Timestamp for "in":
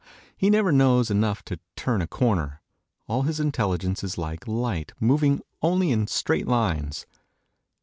5.91-6.07